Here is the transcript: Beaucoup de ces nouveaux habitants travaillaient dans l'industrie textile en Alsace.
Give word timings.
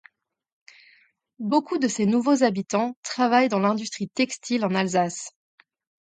Beaucoup 1.37 1.77
de 1.77 1.87
ces 1.87 2.07
nouveaux 2.07 2.41
habitants 2.43 2.97
travaillaient 3.03 3.49
dans 3.49 3.59
l'industrie 3.59 4.09
textile 4.09 4.65
en 4.65 4.73
Alsace. 4.73 5.35